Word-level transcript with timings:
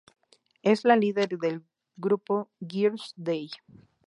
Es 0.63 0.83
la 0.83 0.95
líder 0.95 1.37
del 1.37 1.63
grupo 1.95 2.49
Girl's 2.59 3.13
Day. 3.17 3.51